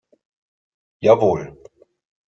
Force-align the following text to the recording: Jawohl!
Jawohl! 1.01 1.41